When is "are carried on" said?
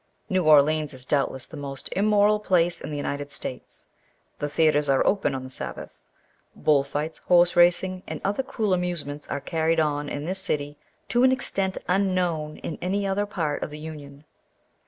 9.27-10.09